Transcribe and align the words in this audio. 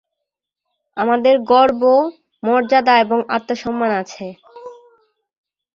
আমাদের 0.97 1.35
গর্ব, 1.51 1.81
মর্যাদা 2.43 2.93
এবং 3.03 3.19
আত্মসম্মান 3.35 3.91
আছে! 4.01 4.25